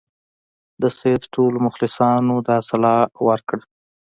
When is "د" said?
0.81-0.83